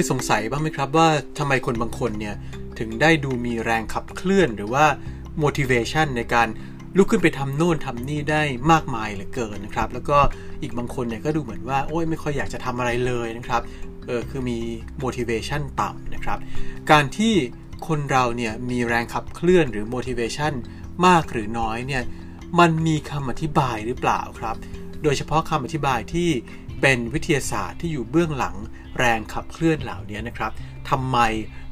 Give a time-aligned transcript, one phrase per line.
[0.00, 2.34] ยสงสัยบ้างไหมครับว่าทำไมคนบางคนเนี่ย
[2.78, 4.84] ถึงได้ดูมีแรงขับเคลื่อนหรือว่า
[5.42, 6.48] motivation ในการ
[6.96, 8.42] ลุกขึ้นไปทำโน่นทำนี่ได้
[8.72, 10.18] มากมายเหลือเกินนะครับ แล้วก็
[10.62, 13.62] อีกบางคนเนี่ยก็ดูเหมือนว่าโอ้ยไม่ค่อยอยากจะทำอะไรเลยนะครับ
[14.06, 14.58] เออคือมี
[15.04, 16.38] motivation ต่ำนะครับ
[16.90, 17.34] การที่
[17.86, 20.52] คนเราเนี่ยมีแรงขับเคลื่อนหรือ motivation
[21.06, 22.02] มากหรือน้อยเนี่ย
[22.58, 24.56] มันมีคำอธิบายหรือเปล่าครับ
[25.02, 26.30] โดยเฉพาะคำอธิบายที่
[26.80, 28.56] เป็นวิทยาศาสตร์ที่อยู่เบื้องหลัง
[28.98, 30.52] แรงขับเคลื่อนเหล่านี้นะครับ
[30.90, 31.18] ทำไม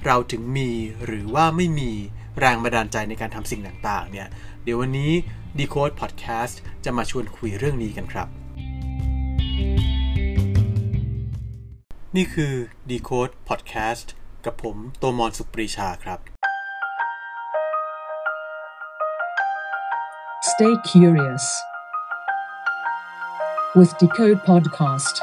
[0.04, 0.70] เราถึงมี
[1.06, 1.92] หรือว่าไม่มี
[2.38, 4.28] แรงบันดาลใจในการทำสิ่งต่างๆ เนี่ย
[4.62, 5.12] เดี๋ยววันนี้
[5.58, 8.28] Decode Podcast จะมาชวนคุยเรื่องนี้กันครับ
[12.16, 12.54] นี่คือ
[12.90, 14.06] Decode Podcast
[14.44, 16.18] กับผมโตมอนสุปรีชาครับ
[20.50, 21.46] Stay curious
[23.78, 25.16] with Decode Podcast.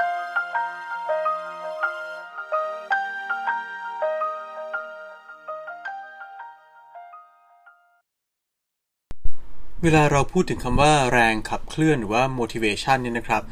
[9.83, 13.43] เวลาเราพูดถึงคำว่าแรงขับเคลื่อนหรือว่า motivation เนี่ยนะครับ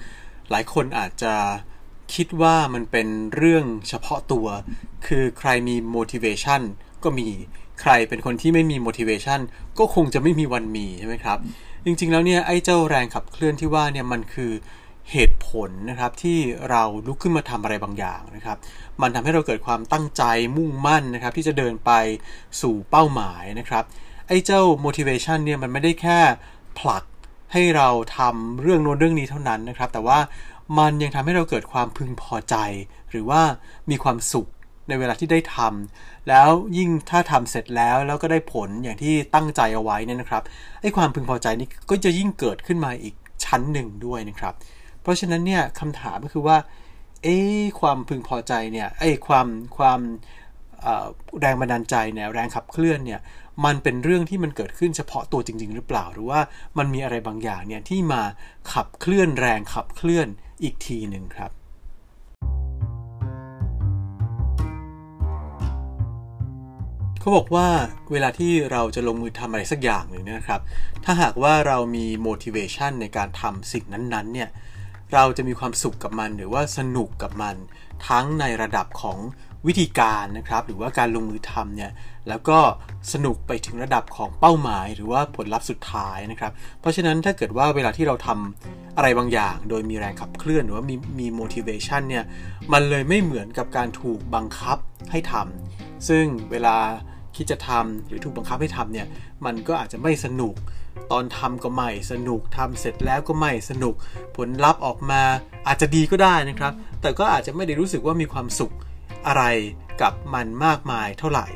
[0.49, 1.35] หลายคนอาจจะ
[2.13, 4.47] คิดว่ามันเป็นเรื่องเฉพาะตัว
[5.07, 6.61] คือใครมี motivation
[7.03, 7.27] ก็มี
[7.81, 9.39] ใครเป็นคนที่ไม่มี motivation
[9.79, 11.37] ก็คงจะไม่มีวันมีใช่ไหมครับ
[11.85, 14.51] จริงๆ แล้วเนี่ยไอ้เจ้าแรงขับเคลื่อนที่ว่าเนี่ยมันคือ
[15.11, 18.57] เหตุผลนะครับที่เราลุกขึ้นมาทำอะไรบางอย่างนะครับ
[19.01, 20.23] มันทำให้เราเกิดความตั้งใจ
[20.57, 21.91] มุ่งมั่นนะครับ ที่จะเดินไป
[22.61, 23.83] สู่เป้าหมายนะครับ
[24.27, 26.19] ไอ้เจ้า motivation เนี่ยมันไม่ได้แค่
[26.79, 27.03] ผลัก
[27.53, 30.19] ให้เราทำเรื่องโน้นเรื่องนี้เท่านั้นนะครับ แต่ว่า
[30.79, 32.55] มันยังทำให้เราเกิดความพึงพอใจ
[33.09, 33.41] หรือว่า
[33.89, 34.47] มีความสุข
[34.87, 40.43] ในเวลาที่ได้ทำแล้วยิ่งถ้าทำเสร็จแล้วแล้วก็ได้ผลอย่างที่ตั้งใจเอาไว้เนี่ยนะครับ
[40.81, 44.53] ไอ้ความพึงพอใจนี้ก็จะยิ่งเกิดขึ้นมาอีกชั้นหนึ่งด้วยนะครับ
[45.01, 46.57] เพราะฉะนั้นเนี่ยคำถามก็คือว่า
[47.23, 47.37] เอ๊
[47.79, 49.99] ความพึงพอใจเนี่ยไอ้ความความ
[51.39, 53.19] แรงบันดาลใจเนี่ยแรงขับเคลื่อนเนี่ย
[53.65, 56.39] มันเป็นเรื่องที่มันเกิดขึ้นเฉพาะตัวจริง ๆ หรือเปล่า หรือว่า
[56.77, 58.21] มันมีอะไรบางอย่างเนี่ยที่มา
[58.73, 60.27] ขับเคลื่อนแรงขับเคลื่อน
[60.63, 61.51] อีกทีหนึ่งครับ
[67.19, 67.67] เขาบอกว่า
[68.11, 70.61] เวลาที่เราจะลงมือทำอะไรสักอย่างหนึ่งนะครับ
[71.03, 74.49] ถ้าหากว่าเรามี motivation ในการทำสิ่งนั้นๆเนี่ย
[75.13, 77.55] เราจะมีความสุขกับมันหรือว่าสนุกกับมัน
[78.07, 79.17] ทั้งในระดับของ
[79.67, 81.91] วิธีการนะครับ หรือว่าการลงมือทำเนี่ย
[82.29, 82.59] แล้วก็
[83.13, 92.25] สนุกไปถึงระดับของเป้าหมาย หรือว่าผลลัพธ์สุดท้ายนะครับ เพราะฉะนั้นถ้าเกิดว่าเวลาที่เราทำอะไรบางอย่าง โดยมีแรงขับเคลื่อนหรือว่ามีมี motivation เนี่ย
[92.73, 94.77] มันเลยไม่เหมือนกับการถูกบังคับ
[95.11, 96.75] ให้ทำซึ่งเวลา
[97.35, 99.07] คิดจะทำหรือถูกบังคับให้ทำเนี่ย
[99.45, 100.55] มันก็อาจจะไม่สนุก
[101.11, 103.93] ตอนทำก็ไม่สนุกทำเสร็จแล้วก็ไม่สนุก
[104.37, 105.21] ผลลัพธ์ออกมา
[105.67, 108.73] อาจจะดีก็ได้นะครับ แต่ก็อาจจะไม่ได้รู้สึกว่ามีความสุข
[109.27, 109.43] อะไร
[110.01, 111.47] กับมันมากมายเท่าไหร่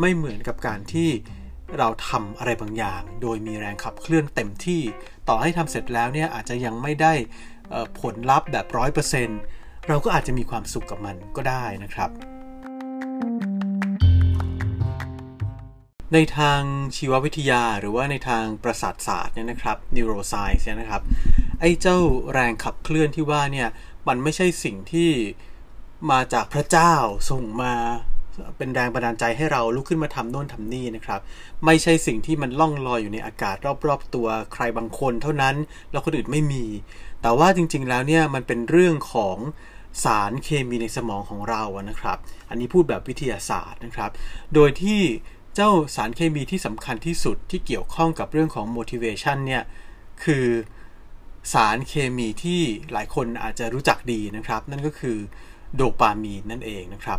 [0.00, 1.10] ไม่เหมือนกับการที่
[1.78, 4.82] เราทำอะไรบางอย่าง โดยมีแรงขับเคลื่อนเต็มที่
[5.28, 7.12] ต่อให้ทำเสร็จแล้วเนี่ยอาจจะยังไม่ได้
[8.00, 9.40] ผลลัพธ์แบบร้อยเปอร์เซ็นต์
[9.88, 12.10] เราก็อาจจะมีความสุขกับมันก็ได้นะครับ
[16.12, 16.62] ในทาง
[16.96, 21.02] ชีววิทยาหรือว่าในทางประสาทศาสตร์เนี่ยนะครับ neuroscience เนี่ยนะครับ
[21.60, 21.98] ไอ้เจ้า
[22.32, 23.68] แรงขับเคลื่อนที่ว่าเนี่ย
[24.08, 25.10] มันไม่ใช่สิ่งที่
[26.10, 26.94] มาจากพระเจ้า
[27.30, 27.74] ส่งมา
[28.56, 31.20] เป็นแรงบันดาลใจให้เราลุกขึ้นมาทำโน่นทำนี่นะครับ
[31.64, 33.56] ไม่ใช่สิ่งที่มันล่องลอยอยู่ในอากาศ
[33.86, 35.56] รอบๆตัวใครบางคนเท่านั้น
[35.92, 36.64] แล้วคนอื่นไม่มี
[37.22, 39.36] แต่ว่าจริงๆแล้วเนี่ยมันเป็นเรื่องของ
[40.04, 42.18] สารเคมีในสมองของเรานะครับ
[42.48, 44.10] อันนี้พูดแบบวิทยาศาสตร์นะครับ
[44.54, 45.00] โดยที่
[45.54, 49.62] เจ้าสารเคมีที่สำคัญที่สุดที่เกี่ยวข้องกับเรื่องของ motivation เนี่ย
[50.24, 50.46] คือ
[51.52, 52.60] สารเคมีที่
[52.92, 55.18] หลายคนอาจจะรู้จักดีนะครับ นั่นก็คือ
[55.76, 57.18] โดปามีนนั่นเองนะครับ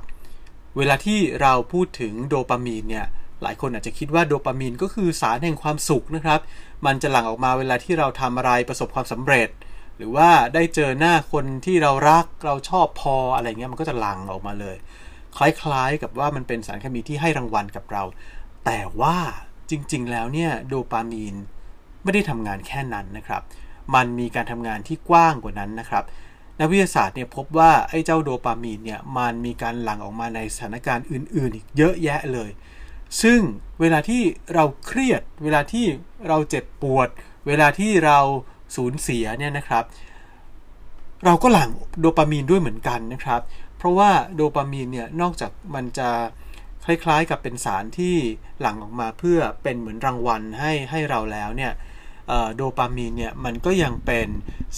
[0.77, 3.05] เวลาที่เราพูดถึงโดปามีนเนี่ย
[3.43, 6.39] หลายคนอาจจะคิดว่าโดปามีนก็คือสารแห่งความสุขนะครับ
[6.85, 9.49] มันจะหลั่งออกมาเวลาที่เราทำอะไรประสบความสำเร็จ
[9.97, 14.75] หรือว่าได้เจอหน้าคนที่เรารักเราชอบพออะไรเงี้ยมันก็จะหลั่งออกมาเลย
[15.37, 18.03] คล้ายๆกับว่ามันเป็นสารเคมีที่ให้รางวัลกับเรา
[18.65, 19.17] แต่ว่า
[19.69, 21.35] จริงๆ แล้วเนี่ยโดปามีน
[22.03, 23.41] ไม่ได้ทำงานแค่นั้นนะครับ
[23.95, 26.03] มันมีการทำงานที่กว้างกว่านั้นนะครับ
[26.59, 32.49] นักวิทยาศาสตร์เนี่ยพบว่าไอ้เจ้าโดปามีนเนี่ยมันมีการหลั่งออกมาในสถานการณ์อื่นๆ อีกเยอะแยะเลย
[33.21, 33.39] ซึ่ง
[33.79, 34.21] เวลาที่
[34.53, 35.85] เราเครียด เวลาที่
[36.27, 37.09] เราเจ็บปวด
[37.47, 38.19] เวลาที่เรา
[38.75, 39.83] สูญเสียเนี่ยนะครับ
[41.25, 43.41] เราก็หลั่งโดปามีนด้วยเหมือนกันนะครับ
[43.83, 46.09] เพราะว่าโดปามีนเนี่ยนอกจากมันจะ
[46.85, 48.15] คล้ายๆกับเป็นสารที่
[48.61, 51.71] หลั่งออกมาเพื่อเป็นเหมือนรางวัลให้ให้เราแล้วเนี่ย
[52.55, 54.27] โดปามีนเนี่ยมันก็ยังเป็น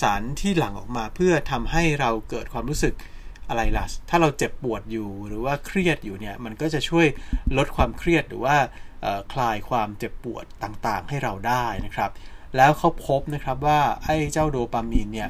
[0.02, 2.94] สารที่หลั่งออกมาเพื่อทำให้เราเกิดความรู้สึก
[3.50, 7.08] อะไรล่ะ ถ้าเราเจ็บปวดอยู่หรือว่าเครียดอยู่เนี่ยมันก็จะช่วย
[7.58, 8.58] ลดความเครียดหรือว่า
[9.34, 12.12] คลายความเจ็บปวดต่างๆ ให้เราได้นะครับ
[12.58, 15.30] แล้วเขาพบนะครับว่าไอ้เจ้าโดปามีนเนี่ย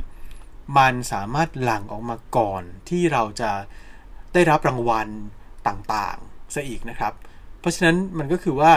[0.78, 3.52] มันสามารถหลั่งออกมาก่อนที่เราจะ
[4.34, 5.08] ได้รับรางวัล
[5.68, 7.14] ต่างๆซะอีกนะครับ
[7.60, 8.72] เพราะฉะนั้นมันก็คือว่า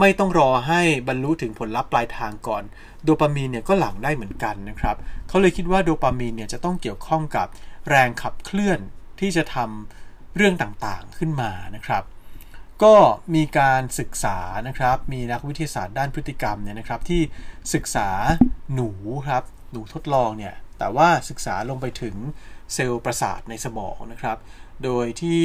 [0.00, 2.62] ไม่ต้องรอให้บรรลุถึงผลลัพธ์ปลายทางก่อน
[3.04, 4.96] โดปามีนเนี่ยก็หลั่งได้เหมือนกันนะครับ
[5.28, 7.46] เขาเลยคิดว่าโดปามีนเนี่ยจะต้องเกี่ยวข้องกับ
[7.88, 8.78] แรงขับเคลื่อน
[9.20, 12.04] ที่จะทำเรื่องต่างๆขึ้นมานะครับ
[12.82, 12.94] ก็
[13.34, 14.38] มีการศึกษา
[14.68, 17.20] นะครับ มีนักวิทยาศาสตร์ด้านพฤติกรรมเนี่ยนะครับที่
[17.74, 18.08] ศึกษา
[18.74, 18.90] หนู
[19.26, 19.42] ครับ
[19.72, 22.16] หนูทดลองเนี่ย แต่ว่าศึกษาลงไปถึง
[22.74, 24.38] เซลล์ประสาทในสมองนะครับ
[24.84, 25.42] โดยที่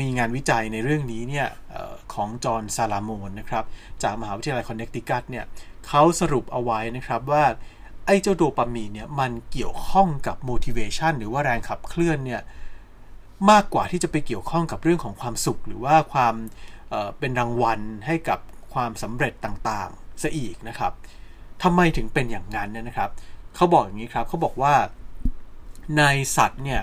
[0.00, 1.76] มีงานวิจัยในเรื่องนี้เนี่ยอ
[2.14, 3.64] ของจอห์นซาลาโมนนะครับ
[4.02, 5.44] จากมหาวิทยาลัยคอนเนคติคัตเนี่ย
[5.88, 7.44] เขาสรุปเอาไว้นะครับว่า
[8.06, 12.42] ไอ้เจ้าโดปามีนเนี่ยมันเกี่ยวข้องกับ motivation หรือว่าแรงขับเคลื่อนเนี่ย
[13.50, 16.34] มากกว่าที่จะไปเกี่ยวข้องกับเรื่องของความสุข หรือว่าความ
[16.90, 18.38] เเป็นรางวัลให้กับ
[18.74, 20.92] ความสำเร็จต่างๆซะอีกนะครับ
[21.62, 23.10] ทำไมถึงเป็นอย่างนั้นเนี่ยนะครับ
[23.56, 24.74] เขาบอกอย่างนี้ครับเขาบอกว่า
[25.98, 26.02] ใน
[26.36, 26.80] สัตว์เนี่ย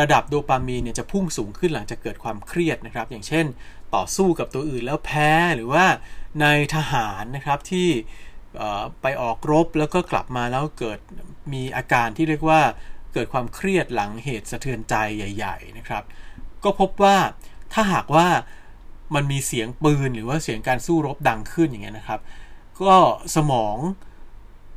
[0.00, 3.46] ระดับโดปามีนเนี่ยจะพุ่งสูงขึ้นหลังจากเกิดความเครียดนะครับ อย่างเช่น
[3.94, 5.84] ต่อสู้กับตัวอื่นแล้วแพ้หรือว่า
[6.40, 7.88] ในทหารนะครับที่
[9.02, 10.98] ไปออกรบแล้วก็กลับมาแล้วเกิด
[11.52, 12.60] มีอาการที่เรียกว่า
[13.14, 16.02] เกิดความเครียดหลังเหตุสะเทือนใจใหญ่ ๆ นะครับ
[16.64, 17.16] ก็พบว่า
[17.72, 18.28] ถ้าหากว่า
[19.14, 22.20] มันมีเสียงปืนหรือว่าเสียงการสู้รบดังขึ้นอย่างเงี้ยนะครับ
[22.82, 22.96] ก็
[23.36, 23.76] สมอง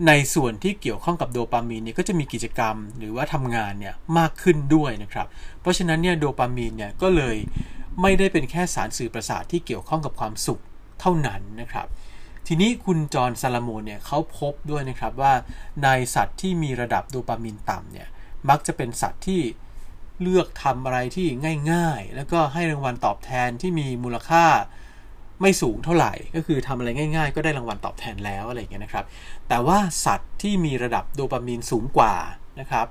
[0.08, 5.28] ในส่วนที่เกี่ยวข้องกับโดปามีนเนี่ยก็จะมีกิจกรรมหรือว่าทำงานเนี่ยมากขึ้นด้วยนะครับ
[5.62, 7.36] เพราะฉะนั้นเนี่ยโดปามีนเนี่ยก็เลย
[8.02, 10.62] ไม่ได้เป็นแค่สารสื่อประสาทที่เกี่ยวข้องกับความสุข
[11.00, 11.88] เท่านั้นนะครับ
[12.48, 15.34] ทีนี้คุณจอห์นซาลาโมนเนี่ยเขาพบด้วยนะครับว่า
[15.84, 18.08] ในสัตว์ที่มีระดับโดปามีนต่ำเนี่ย
[18.50, 19.42] มักจะเป็นสัตว์ที่
[20.22, 21.28] เลือกทำอะไรที่
[21.72, 24.46] ง่ายๆ แล้วก็ให้รางวัลตอบแทนที่มีมูลค่า
[25.42, 29.06] ไม่สูงเท่าไหร่ ก็คือทำอะไรง่าย ๆ ก็ได้รางวัลตอบแทนแล้วอะไรอย่างเงี้ยนะครับ
[29.48, 32.14] แต่ว่าสัตว์ที่มีระดับโดปามีนสูงกว่า
[32.60, 32.86] นะครับ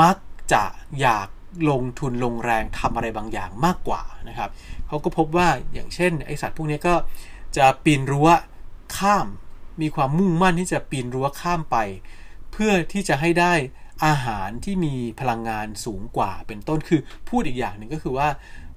[0.00, 0.16] มัก
[0.52, 0.64] จะ
[1.00, 1.28] อยาก
[1.70, 4.50] ลงทุนลงแรงทำอะไรบางอย่างมากกว่านะครับ
[4.86, 6.94] เขาก็พบว่าอย่างเช่นไอสัตว์พวกนี้ก็
[7.56, 8.28] จะปีนรั้ว
[8.96, 9.26] ข้าม
[9.80, 11.76] มีความมุ่งมั่นที่จะปีนรั้วข้ามไป
[12.52, 13.52] เพื่อที่จะให้ได้
[14.04, 18.28] อาหารที่มีพลังงานสูงกว่าเป็นต้นคือพูดอีกอย่างหนึ่งก็คือว่า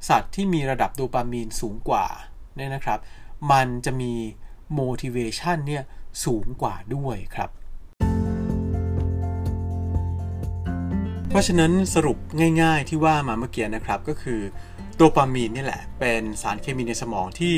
[0.10, 2.06] สัตว์ที่มีระดับโดปามีนสูงกว่า
[2.56, 3.00] เนี่ยนะครับ
[3.52, 4.14] มันจะมี
[4.80, 5.84] motivation เนี่ย
[6.26, 7.50] สูงกว่าด้วยครับ
[11.30, 12.18] เพราะฉะนั้นสรุป
[12.62, 14.42] ง่ายๆที่ว่ามาเมื่อกี้นะครับก็คือ
[14.96, 17.54] โดปามีนนี่แหละ เป็นสารเคมีในสมองที่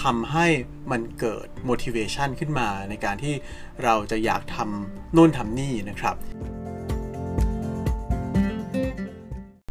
[0.00, 0.46] ทำให้
[0.90, 3.34] มันเกิด motivation ขึ้นมาในการที่
[3.84, 6.16] เราจะอยากทำโน่นทำนี่นะครับ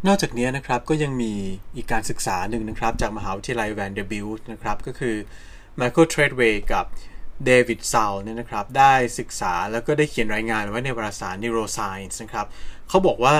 [0.07, 1.33] นอกจากนี้นะครับก็ยังมี
[1.75, 5.15] อีกการศึกษาหนึ่งนะครับ จากมหาวิทยาลัยแวนเดอร์บิลต์นะครับก็คือ
[5.75, 6.85] ไมเคิลเทรดเวย์กับ
[7.45, 12.47] เดวิดซาลด์เนี่ยนะครับได้ศึกษาแล้วก็ได้เขียนรายงานไว้ในวารสาร Neuroscience นะครับ
[12.89, 13.35] เขาบอกว่า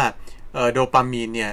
[0.71, 1.51] โดปามีนเนี่ย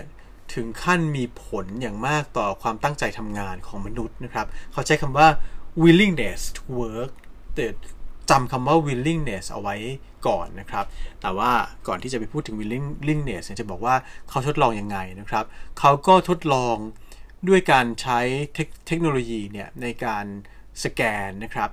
[0.54, 5.28] ถึงขั้นมีผลอย่างมากต่อความตั้งใจทำงานของมนุษย์นะครับ เขาใช้คำว่า
[5.82, 7.12] willingness to work
[7.54, 7.66] แต่
[8.30, 9.76] จำคำว่า willingness เอาไว้
[10.26, 10.84] ก่อนนะครับ
[11.22, 11.50] แต่ว่า
[11.88, 13.94] ก่อนที่จะไปพูดถึง willingness จะบอกว่า
[14.28, 15.44] เขาทดลองยังไงนะครับ
[15.78, 16.76] เขาก็ทดลอง
[17.48, 18.20] ด้วยการใช้
[18.86, 20.24] เทคโนโลยีเนี่ยในการ
[20.84, 21.70] สแกนนะครับ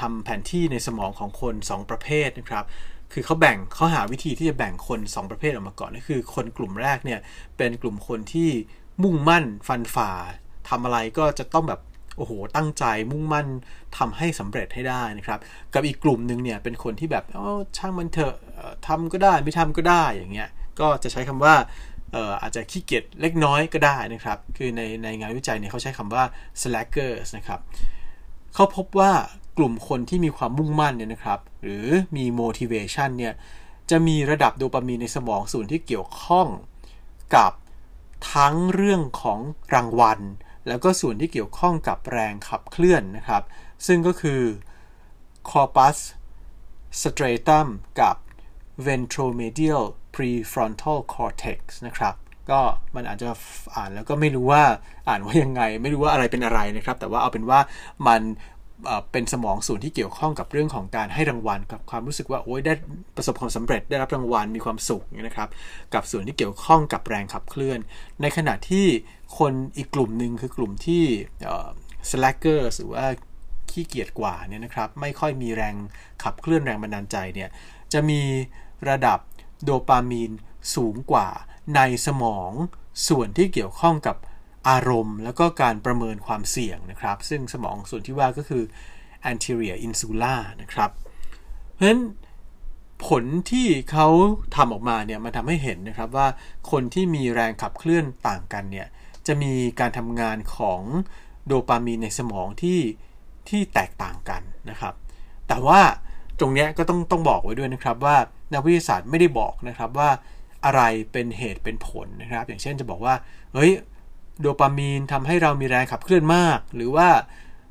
[0.00, 2.64] ทำแผนที่ในสมองของคน 2 ประเภทนะครับ
[3.12, 7.20] คือเขาแบ่งเขาหาวิธีที่จะแบ่งคน 2 ประเภทออกมาก่อนก็คือ คนกลุ่มแรกเนี่ย
[7.56, 8.50] เป็นกลุ่มคนที่
[9.02, 10.10] มุ่งมั่นฟันฝ่า
[10.68, 11.80] ทำอะไรก็จะต้องแบบ
[12.16, 13.46] โอ้โห ตั้งใจมุ่งมั่น
[13.98, 15.38] ทำให้สำเร็จให้ได้นะครับ
[15.74, 18.34] กับอีกกลุ่มหนึ่งเนี่ยเป็นคนที่แบบอ๋อช่างมันเถอะ
[18.86, 20.50] ทำก็ได้ไม่ทำก็ได้อย่างเงี้ย
[20.80, 21.54] ก็จะใช้คำว่า
[22.42, 26.24] อาจจะขี้เกียจเล็กน้อยก็ได้นะครับ คือในในงานวิจัยเนี่ยเขาใช้คำว่า
[26.62, 27.60] slackers นะครับ
[28.54, 29.12] เขาพบว่า
[29.58, 33.34] กลุ่มคนที่มีความมุ่งมั่นเนี่ยนะครับ หรือมี motivation เนี่ย
[33.90, 36.48] จะมีระดับโดปามีนในสมองส่วนที่เกี่ยวข้อง
[37.36, 37.52] กับ
[38.34, 39.38] ทั้งเรื่องของ
[39.74, 40.20] รางวัล
[40.68, 43.42] แล้วก็ส่วนที่เกี่ยวข้องกับแรงขับเคลื่อนนะครับ
[43.86, 44.42] ซึ่งก็คือ
[45.50, 45.98] corpus
[47.00, 47.68] stratum
[48.00, 48.16] กับ
[48.86, 52.14] ventromedial prefrontal cortex นะครับ
[52.50, 52.60] ก็
[52.94, 53.28] มันอาจจะ
[53.74, 54.64] อ่านแล้วก็ไม่รู้ว่า
[55.08, 57.60] อ่านว่ายังไง ไม่รู้ว่าอะไรเป็นอะไรนะครับ แต่ว่าเอาเป็นว่า
[58.06, 58.22] มัน
[59.12, 62.72] เป็นสมองส่วนที่เกี่ยวข้องกับเรื่องของการให้รางวัลกับความรู้สึกว่าโอ้ยได้
[63.16, 65.48] ประสบความสำเร็จได้รับรางวัลมีความสุขนะครับ
[65.94, 67.78] กับส่วนที่เกี่ยวข้องกับแรงขับเคลื่อน
[68.22, 68.86] ในขณะที่
[69.38, 71.04] คนอีกกลุ่มหนึ่งคือกลุ่มที่
[72.10, 73.06] slacker หรือว่า
[73.70, 75.74] ขี้เกียจกว่าเนี่ยนะครับ ไม่ค่อยมีแรง
[76.22, 77.50] ขับเคลื่อนแรงบันดาลใจเนี่ย
[77.92, 78.22] จะมี
[78.88, 79.18] ระดับ
[79.64, 80.32] โดปามีน
[80.74, 81.28] สูงกว่า
[81.76, 82.50] ในสมอง
[83.08, 84.16] ส่วนที่เกี่ยวข้องกับ
[84.68, 88.62] อารมณ์ แล้วก็การประเมินความเสี่ยงนะครับ ซึ่งสมองส่วนที่ว่าก็คือ
[89.30, 90.90] anterior insula นะครับ
[91.72, 92.02] เพราะฉะนั้น
[93.06, 94.08] ผลที่เขา
[94.56, 96.28] ทำออกมาเนี่ยมันทำให้เห็นนะครับว่า
[96.70, 98.88] คนที่มีแรงขับเคลื่อนต่างกันเนี่ย
[99.26, 100.80] จะมีการทำงานของ
[101.46, 102.80] โดปามีนในสมองที่
[103.48, 104.94] ที่แตกต่างกันนะครับ
[105.48, 105.80] แต่ว่า
[106.38, 108.16] ตรงนี้ก็ต้องต้องบอกไว้ด้วยนะครับว่า
[108.52, 110.10] นักวิทยาศาสตร์ไม่ได้บอกนะครับว่า
[110.64, 113.14] อะไรเป็นเหตุเป็นผลนะครับ อย่างเช่นจะบอกว่า
[113.54, 113.72] เฮ้ย
[114.42, 117.08] โดปามีนทำให้เรามีแรงขับเคลื่อนมาก หรือว่า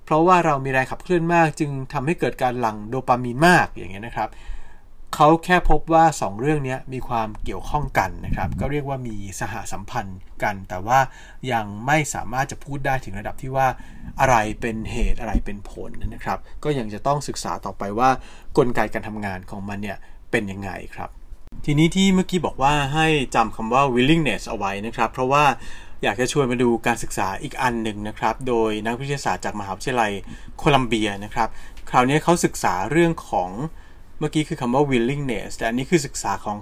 [0.06, 4.30] เพราะว่าเรามีแรงขับเคลื่อนมาก จึงทำให้เกิดการหลั่งโดปามีนมากอย่างเงี้ยนะครับ
[5.16, 11.00] เขาแค่พบว่า 2 เรื่องนี้มีความเกี่ยวข้องกันนะครับ ก็เรียกว่ามีสหสัมพันธ์กัน แต่ว่า
[11.52, 13.68] ยังไม่สามารถจะพูดได้ถึงระดับที่ว่า
[14.20, 18.10] อะไรเป็นเหตุอะไรเป็นผลนะครับ ก็ยังจะต้องศึกษาต่อไปว่า
[18.58, 19.98] กลไกการทำงานของมันเนี่ย
[20.32, 21.10] เป็นยังไงครับ
[21.66, 25.44] ทีนี้ที่เมื่อกี้บอกว่าให้จำคำว่า willingness เอาไว้นะครับ เพราะว่า
[26.04, 30.12] อยากจะชวนมาดูการศึกษาอีกอันหนึ่งนะครับ โดยนักวิทยาศาสตร์จากมหาวิทยาลัย
[30.58, 31.50] โคลัมเบียนะครับ
[31.90, 33.50] คราวนี้เขาศึกษาเรื่องของ
[34.20, 36.58] เมื่อกี้คือคำว่า willingness แต่อันนี้คือศึกษาของ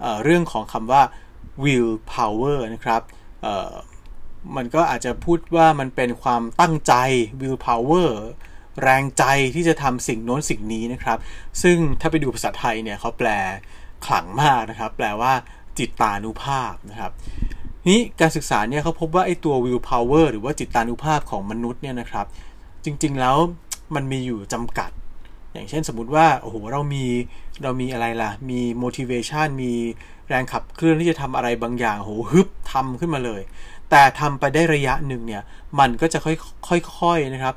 [0.00, 1.02] เออเรื่องของคำว่า
[1.64, 3.02] will power นะครับ
[4.56, 6.94] มันก็อาจจะพูดว่ามันเป็นความตั้งใจ
[7.40, 8.10] will power
[8.82, 11.18] แรงใจที่จะทำสิ่งโน้นสิ่งนี้นะครับ
[11.62, 13.28] ซึ่งถ้าไปดูภาษาไทยเนี่ยเขาแปล
[14.06, 15.32] ขลังมากนะครับ แปลว่า
[15.78, 17.12] จิตตานุภาพนะครับ
[17.88, 22.26] นี้การศึกษาเนี่ยเขาพบว่าไอ้ตัว will power หรือว่าจิตตานุภาพของมนุษย์เนี่ยนะครับ
[22.84, 23.36] จริงๆแล้ว
[23.94, 24.90] มันมีอยู่จำกัด
[25.52, 27.04] อย่างเช่นสมมุติว่าโอ้โหเรามี
[27.62, 29.72] เรามีอะไรล่ะ มี motivation มี
[30.28, 33.42] แรงขับเคลื่อนที่จะทำอะไรบางอย่างโหฮึบทำขึ้นมาเลย
[33.90, 35.42] แต่ทำไปได้ระยะหนึ่งเนี่ย
[35.78, 37.54] มันก็จะค่อยๆนะครับ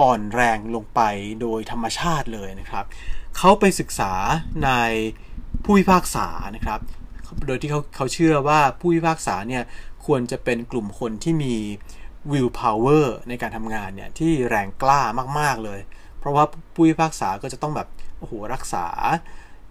[0.00, 1.00] อ่อนแรงลงไป
[1.40, 2.84] โดยธรรมชาติเลยนะครับ
[3.36, 4.12] เขาไปศึกษา
[4.64, 4.70] ใน
[5.64, 6.80] ผู้พิพากษานะครับ
[7.46, 9.62] โดยที่เขาเขาเชื่อว่าผู้พิพากษาเนี่ย
[10.06, 11.54] ควรจะเป็นกลุ่มคนที่มี
[12.30, 15.00] will power ในการทำงานเนี่ยที่แรงกล้า
[15.38, 15.80] มากๆเลย
[16.18, 18.86] เพราะว่าผู้พิพากษาก็จะต้องแบบโอ้โหรักษา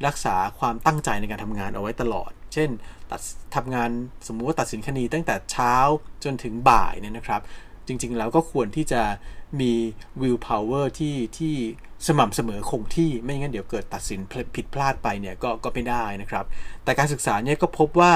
[0.07, 2.69] รักษาความตั้งใจในการทำงานเอาไว้ตลอด เช่น
[3.11, 3.21] ตัด
[3.55, 3.89] ทำงาน
[4.27, 5.75] สมมุติว่าตัดสินคดีตั้งแต่เช้า
[6.23, 7.41] จนถึงบ่ายเนี่ยนะครับ
[7.87, 9.01] จริง ๆ แล้วก็ควรที่จะ
[9.59, 9.73] มี
[10.21, 11.55] will power ที่ที่
[12.07, 14.19] สม่ำเสมอคงที่ไม่งั้นเดี๋ยวเกิดตัดสิน
[14.55, 16.45] ผิดพลาดไปเนี่ยก็ก็ไม่ได้นะครับ
[16.83, 18.13] แต่การศึกษาเนี่ยก็พบว่า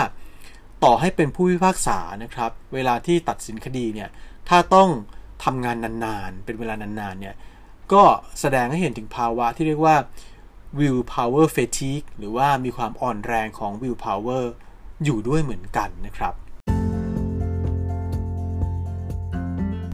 [0.83, 4.09] ต่อให้เป็นผู้พิพากษานะครับ เวลาที่ตัดสินคดีเนี่ย
[4.49, 4.89] ถ้าต้อง
[5.43, 7.35] ทำงานนานๆ เป็นเวลานานๆเนี่ย
[7.93, 8.03] ก็
[8.39, 9.95] แสดงให้เห็นถึงภาวะที่เรียกว่า
[10.79, 14.43] will power fatigue หรือว่ามีความอ่อนแรงของ will power
[15.03, 16.33] อยู่ด้วยเหมือนกันนะครับ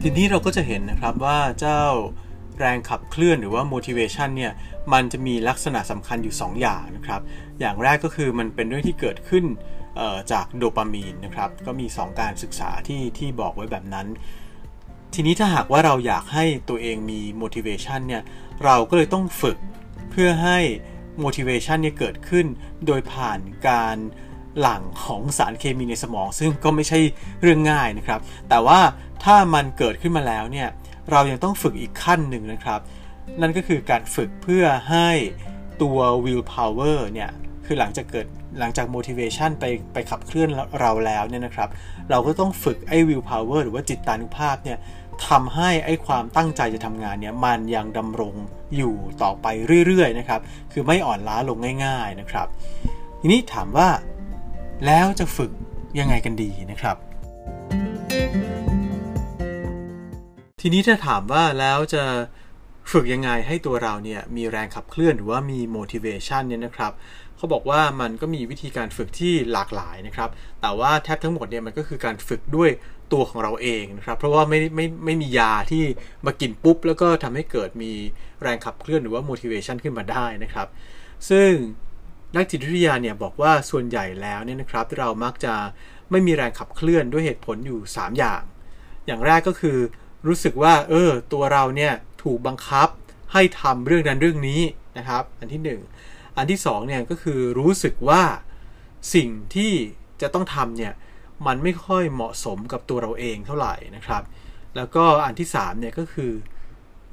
[0.01, 1.81] ทีนี้เราก็จะเห็นนะครับว่าเจ้า
[2.59, 4.53] แรงขับเคลื่อนหรือว่า motivation เนี่ย
[4.93, 7.21] มันจะมีลักษณะสำคัญอยู่ 2 อย่างนะครับ
[7.59, 9.45] อย่างแรกก็คือมันเป็นเรื่องที่เกิดขึ้น
[10.31, 14.07] จากโดปามีนนะครับ ก็มี 2 การศึกษาที่ที่บอกไว้แบบนั้น
[15.13, 18.23] ทีนี้ถ้าหากว่าเราอยากให้ตัวเองมี motivation เนี่ย
[18.65, 19.57] เราก็เลยต้องฝึก
[20.11, 20.59] เพื่อให้
[21.23, 22.45] motivation เนี่ยเกิดขึ้น
[22.85, 23.97] โดยผ่านการ
[24.59, 26.99] หลั่งของสารเคมีในสมอง ซึ่งก็ไม่ใช่
[27.41, 28.79] เรื่องง่ายนะครับ แต่ว่า
[29.23, 30.67] ถ้ามันเกิดขึ้นมาแล้วเนี่ย
[31.11, 32.79] เรายังต้องฝึกอีกขั้นหนึ่งนะครับ
[33.41, 35.09] นั่นก็คือการฝึกเพื่อให้
[35.81, 37.29] ตัว will power เนี่ย
[37.65, 38.27] คือหลังจากเกิด
[38.59, 41.69] หลังจาก motivation ไปไปขับเคลื่อนเราแล้วเนี่ยนะครับ
[42.09, 44.77] เราก็ต้องฝึกไอ้ will power หรือว่าจิตตานุภาพเนี่ย
[45.27, 48.33] ทำให้ไอ้ความตั้งใจจะทำงานเนี่ยมันยังดำรง
[48.75, 49.47] อยู่ต่อไป
[49.87, 52.47] เรื่อยๆนะครับ คือไม่อ่อนล้าลงง่าย ๆนะครับ
[53.21, 53.87] ทีนี้ถามว่า
[54.85, 55.51] แล้วจะฝึก
[55.99, 56.97] ยังไงกันดีนะครับ
[60.61, 62.03] ทีนี้ถ้าถามว่าแล้วจะ
[62.91, 66.91] ฝึกยังไงให้ตัวเราเนี่ยมีแรงขับเคลื่อนหรือว่ามี motivation เนี่ยนะครับ
[67.37, 70.29] เขาบอกว่ามันก็มีวิธีการฝึกที่หลากหลายนะครับ
[70.61, 72.69] แต่ว่าแทบทั้งหมดเนี่ยมันก็คือการฝึกด้วย
[73.13, 75.83] ตัวของเราเองนะครับ เพราะว่าไม่ไม่ไม่มียาที่
[76.25, 77.91] มากินปุ๊บ แล้วก็ทำให้เกิดมี
[78.41, 80.67] แรงขับเคลื่อนหรือว่า motivation ขึ้นมาได้นะครับ
[81.29, 81.51] ซึ่ง
[82.35, 85.53] นักจิตวิทยาเนี่ยบอกว่าส่วนใหญ่แล้วเนี่ยนะครับเรามักจะ
[86.11, 88.41] ไม่มีแรงขับเคลื่อนด้วยเหตุผลอยู่ 3 อย่าง
[89.07, 89.77] อย่างแรกก็คือ
[90.25, 91.93] รู้สึกว่า เออ ตัวเราเนี่ย
[92.23, 92.89] ถูกบังคับ
[93.33, 94.61] ให้ทำเรื่องนั้นเรื่องนี้
[94.97, 95.61] นะครับ อันที่
[96.03, 98.23] 1 อันที่2เนี่ยก็คือรู้สึกว่า
[99.15, 99.73] สิ่งที่
[100.21, 100.93] จะต้องทำเนี่ย
[101.47, 104.23] มันไม่ค่อยเหมาะสมกับตัวเราเองเท่าไหร่นะครับ
[104.75, 106.31] แล้วก็อันที่3เนี่ยก็คือ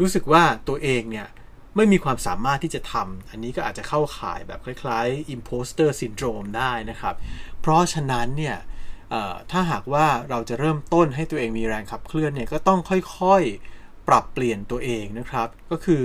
[0.00, 1.28] รู้สึกว่าตัวเองเนี่ย
[1.76, 7.14] ไม่มีความสามารถที่จะทำอันนี้ก็อาจจะเข้าข่ายแบบคล้ายๆ imposter syndrome ได้นะครับ
[7.60, 8.56] เพราะฉะนั้นเนี่ย
[9.50, 16.02] ถ้าหากว่าเราจะเริ่มต้นให้ตัวเองมีแรงขับเคลื่อนเนี่ยก็ต้องค่อยๆปรับเปลี่ยนตัวเองนะครับ ก็คือ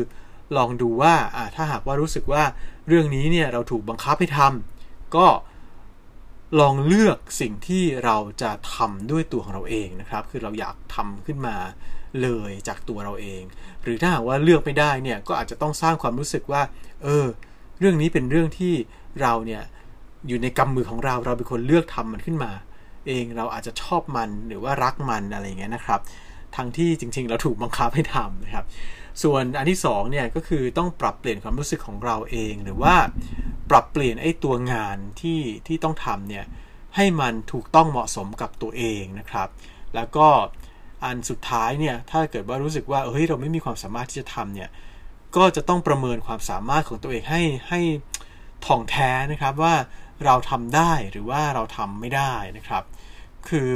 [0.58, 1.14] ลองดูว่า
[1.56, 2.44] ถ้าหากว่ารู้สึกว่า
[2.88, 5.28] เรื่องนี้เนี่ยเราถูกบังคับให้ทำก็
[6.60, 11.56] ลองเลือกสิ่งที่เราจะทำด้วยตัวของเราเองนะครับ คือเราอยากทำขึ้นมา
[12.22, 13.44] เลยจากตัวเราเอง
[13.84, 16.62] หรือถ้าหากว่าเลือกไม่ได้เนี่ยก็อาจจะต้องสร้างความรู้สึกว่า
[17.04, 17.26] เออ
[17.80, 18.74] เรื่องนี้เป็นเรื่องที่
[19.22, 19.64] เราเนี่ย
[20.28, 22.52] อยู่ในกำมือของเราเราเป็นคนเลือกทำมันขึ้นมา
[23.08, 26.00] เองเราอาจจะชอบมันหรือว่ารักมันอะไรอย่างเงี้ยนะครับ
[26.56, 28.66] ทั้งที่จริงๆ เราถูกบังคับให้ทำนะครับ
[29.24, 32.96] ส่วนอันที่2เนี่ยก็คือต้องปรับเปลี่ยนความรู้สึกของเราเอง หรือว่า
[33.70, 36.46] ปรับเปลี่ยนไอ้ตัวงานที่ที่ต้องทำเนี่ย
[36.96, 39.48] ให้มันถูกต้องเหมาะสมกับตัวเองนะครับ
[39.96, 40.28] แล้วก็
[41.04, 44.70] อันสุดท้ายเนี่ยถ้าเกิดว่ารู้สึกว่าเฮ้ยเราไม่มีความสามารถที่จะทำเนี่ย
[45.36, 47.82] ก็จะต้องประเมินความสามารถของตัวเองให้ให้
[48.66, 49.76] ท่องแท้นะครับว่า
[50.26, 52.84] เราทำได้หรือว่าเราทำไม่ได้นะครับ
[53.50, 53.68] คือ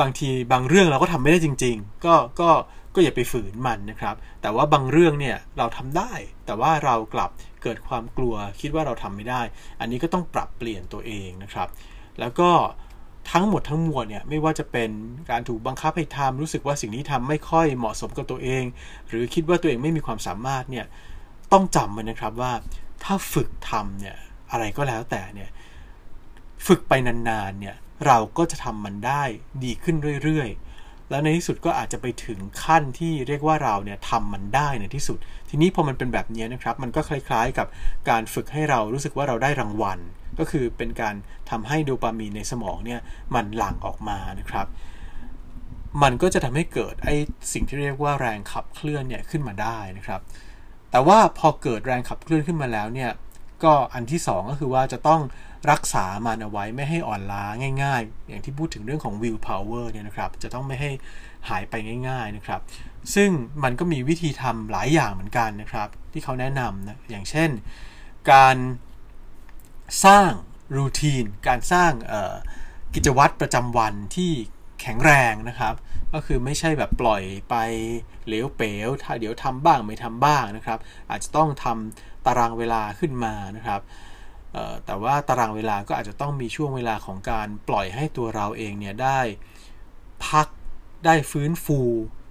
[0.00, 2.50] บางทีบางเรื่องเราก็ทำไม่ได้จริง ๆ ก็ก็
[2.94, 6.12] ก็อย่าไปฝืนมันนะครับ แต่ว่าบางเรื่องเนี่ยเราทำได้
[6.46, 7.30] แต่ว่าเรากลับ
[7.62, 9.42] เกิดความกลัวคิดว่าเราทำไม่ได้
[9.80, 11.68] อันนี้ก็ต้องปรับเปลี่ยนตัวเองนะครับ
[12.20, 12.50] แล้วก็
[13.32, 14.90] ทั้งหมดทั้งมวลเนี่ยไม่ว่าจะเป็น
[15.30, 18.64] การถูกบังคับให้ทำรู้สึกว่าสิ่งที่ทำไม่ค่อยเหมาะสมกับตัวเอง
[19.08, 20.86] หรือคิดว่าตัวเองไม่มีความสามารถเนี่ย
[21.52, 22.52] ต้องจำไว้นะครับว่า
[23.04, 24.16] ถ้าฝึกทำเนี่ย
[24.50, 25.50] อะไรก็แล้วแต่เนี่ย
[26.66, 27.76] ฝึกไปนานๆเนี่ย
[28.06, 29.22] เราก็จะทำมันได้
[29.64, 37.66] ดีขึ้นเรื่อยๆ แล้วในที่สุดก็อาจจะไปถึงขั้นที่เรียกว่าเราเนี่ยทำมันได้ในที่สุด ทีนี้พอมันเป็นแบบนี้นะครับ มันก็คล้ายๆกับ
[38.10, 39.98] การฝึกให้เรารู้สึกว่าเราได้รางวัล
[40.38, 41.14] ก็คือเป็นการ
[41.50, 43.00] ทำให้โดปามีนในสมองเนี่ย
[43.34, 44.66] มันหลั่งออกมานะครับ
[46.02, 47.14] มันก็จะทำให้เกิดไอ้
[47.52, 50.20] สิ่งที่เรียกว่าแรงขับเคลื่อนเนี่ยขึ้นมาได้นะครับ
[50.90, 53.10] แต่ว่าพอเกิดแรงขับเคลื่อนขึ้นมาแล้วเนี่ย
[53.64, 55.20] ก็อันที่ 2 ก็คือว่าจะต้อง
[55.70, 57.44] รักษามันเอาไว้ไม่ให้อ่อนล้า
[57.82, 60.90] ง่าย ๆ อย่างที่พูดถึงเรื่องของ will power เนี่ยนะครับ จะต้องไม่ให้
[61.48, 61.74] หายไป
[62.08, 62.60] ง่าย ๆนะครับ
[63.14, 63.30] ซึ่ง
[63.62, 67.50] มันก็มีวิธีทำหลายอย่างเหมือนกันนะครับ ที่เขาแนะนำนะอย่างเช่น
[68.32, 68.56] การ
[70.04, 70.30] สร้าง
[70.76, 71.92] รูทีนการสร้าง
[72.94, 74.32] กิจวัตรประจำวันที่
[74.80, 75.74] แข็งแรงนะครับ
[76.12, 77.54] ก็คือไม่ใช่แบบปล่อยไป
[78.26, 80.78] เหลวเป๋วถ้าเดี๋ยวทำบ้างไม่ทำบ้างนะครับ
[81.10, 83.80] อาจจะต้องทำตารางเวลาขึ้นมานะครับ
[84.86, 89.20] แต่ว่าตารางเวลาก็อาจจะต้องมีช่วงเวลาของการปล่อยให้ตัวเราเองเนี่ยได้
[90.26, 90.46] พัก
[91.04, 91.80] ได้ฟื้นฟู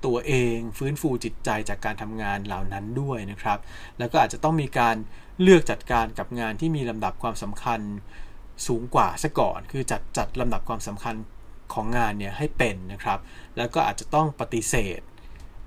[0.05, 3.59] ตัวเอง ฟื้นฟูจิตใจจากการทำงานเหล่านั้นด้วยนะครับ
[3.99, 4.95] แล้วก็อาจจะต้องมีการ
[5.41, 7.79] เลือกจัดการกับงานที่มีลำดับความสำคัญ
[8.67, 11.15] สูงกว่าซะก่อน คือจัดจัดลำดับความสำคัญ
[11.73, 13.19] ของงานเนี่ยให้เป็นนะครับ
[13.57, 14.99] แล้วก็อาจจะต้องปฏิเสธ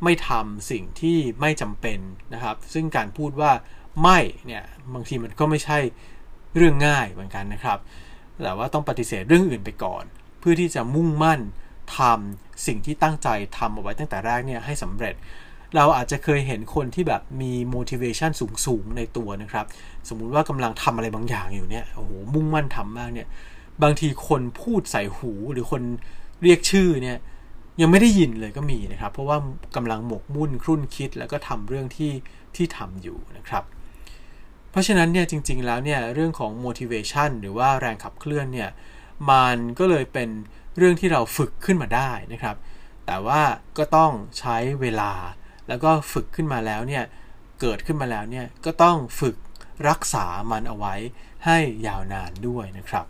[0.04, 1.98] ไม่ทำสิ่งที่ไม่จำเป็น
[2.34, 3.52] นะครับ ซึ่งการพูดว่า
[4.02, 5.78] ไม่เนี่ยบางทีมันก็ไม่ใช่
[6.56, 7.78] เรื่องง่ายเหมือนกันนะครับ
[8.42, 10.04] แต่ว่าต้องปฏิเสธเรื่องอื่นไปก่อน
[10.38, 11.40] เพื่อที่จะมุ่งมั่น
[11.98, 15.14] ทำสิ่งที่ตั้งใจทำเอาไว้ตั้งแต่แรกเนี่ยให้สำเร็จ
[15.76, 18.30] เราอาจจะเคยเห็นคนที่แบบมี motivation
[18.66, 19.66] สูงๆในตัวนะครับ
[20.08, 23.28] สมมุติว่ากำลังทำอะไรบางอย่างอยู่เนี่ยโอ้โหมุ่งมั่นทำมากเนี่ย
[23.82, 25.82] บางทีคนพูดใส่หูหรือคน
[26.42, 27.18] เรียกชื่อเนี่ย
[27.80, 29.38] ยังไม่ได้ยินเลยก็มีนะครับ เพราะว่า
[29.76, 32.12] กำลังหมกมุ่นครุ่นคิดแล้วก็ทำเรื่องที่
[32.56, 33.64] ที่ทำอยู่นะครับ
[34.70, 38.70] เพราะฉะนั้นเนี่ยจริงๆแล้วเนี่ยเรื่องของ motivation หรือว่าแรงขับเคลื่อนเนี่ย
[39.30, 40.28] มันก็เลยเป็น
[40.76, 42.56] เรื่องที่เราฝึกขึ้นมาได้นะครับ
[43.06, 43.40] แต่ว่า
[43.78, 45.12] ก็ต้องใช้เวลา
[45.68, 47.04] แล้วก็ฝึกขึ้นมาแล้วเนี่ย
[47.60, 49.36] เกิดขึ้นมาแล้วเนี่ยก็ต้องฝึก
[49.88, 50.94] รักษามันเอาไว้
[51.44, 53.06] ให้ยาวนานด้วยนะครับ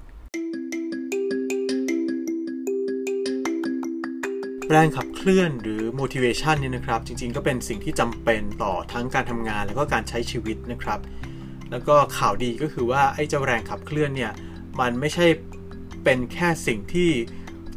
[4.72, 11.00] แรงขับเคลื่อนหรือ motivation เนี่ยนะครับ จริงๆ ก็เป็นสิ่งที่จำเป็นต่อทั้งการทำงานแล้วก็การใช้ชีวิตนะครับ
[11.70, 14.32] แล้วก็ข่าวดีก็คือว่าไอ้เจ้าแรงขับเคลื่อนเนี่ย
[14.80, 15.26] มันไม่ใช่
[16.04, 17.10] เป็นแค่สิ่งที่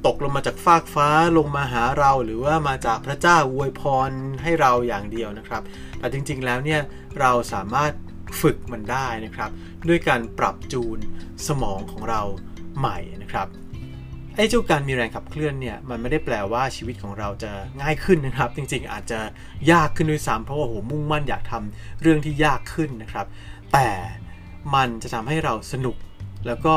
[0.06, 4.12] ตกลงมาจากฟากฟ้าลงมาหาเรา หรือว่ามาจากพระเจ้าอวยพร
[4.44, 5.64] ให้เราอย่างเดียวนะครับ
[6.00, 6.82] แต่จริงๆแล้วเนี่ย
[7.20, 7.92] เราสามารถ
[8.42, 9.52] ฝึกมันได้นะครับ
[9.88, 10.98] ด้วยการปรับจูน
[11.48, 12.22] สมองของเรา
[12.80, 13.48] ใหม่นะครับ
[14.36, 19.20] ไอ้เจ้าการมีแรงขับเคลื่อนเนี่ยมันไม่ได้แปลว่าชีวิตของเราจะง่ายขึ้นนะครับ จริงๆ อาจจะ
[19.72, 23.26] ยากขึ้นด้วยซ้ำเพราะว่าโหมุ่งมั่นอยากทำเรื่องที่ยากขึ้นนะครับ
[23.74, 23.90] แต่
[24.76, 25.96] มันจะทำให้เราสนุก
[26.48, 26.76] แล้วก็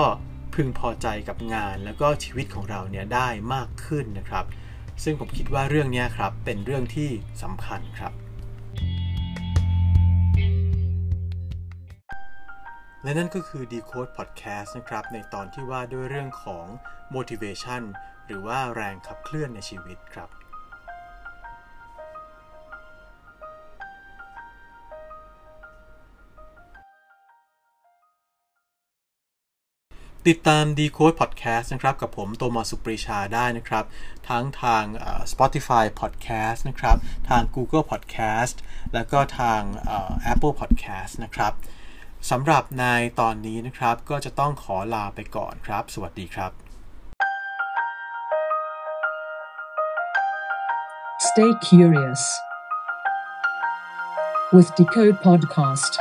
[0.55, 4.45] พึงพอใจกับงานแล้วก็ชีวิตของเราเนี่ยได้มากขึ้นนะครับ
[5.03, 7.11] ซึ่งผมคิดว่าเรื่องนี้ครับเป็นเรื่องที่
[7.43, 8.13] สำคัญครับ
[13.05, 16.67] และนั่นก็คือ Decode Podcast นะครับ ในตอนที่ว่าด้วยเรื่องของ
[17.15, 17.83] motivation
[18.27, 20.29] หรือว่าแรงขับเคลื่อนในชีวิตครับ
[30.31, 33.85] ติดตาม Decode Podcast นะครับ กับผมโตมาสุปรีชาได้นะครับ
[34.29, 34.85] ทั้งทาง
[35.33, 36.97] Spotify Podcast นะครับ
[37.29, 38.57] ทาง Google Podcast
[38.95, 39.61] แล้วก็ทาง
[40.33, 41.55] Apple Podcast นะครับ
[42.31, 42.85] สำหรับใน
[43.21, 46.53] ตอนนี้นะครับ ก็จะต้องขอลาไปก่อนครับ สวัสดีครับ
[51.29, 52.23] Stay curious
[54.55, 55.93] with Decode Podcast.